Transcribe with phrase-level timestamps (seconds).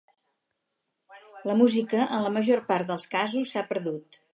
[1.51, 4.25] La música, en la major part dels casos s'ha perdut.